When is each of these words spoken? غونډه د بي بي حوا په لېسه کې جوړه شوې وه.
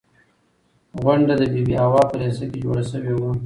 غونډه 1.01 1.33
د 1.39 1.43
بي 1.53 1.61
بي 1.67 1.75
حوا 1.83 2.03
په 2.09 2.15
لېسه 2.21 2.45
کې 2.51 2.57
جوړه 2.63 2.83
شوې 2.91 3.13
وه. 3.19 3.31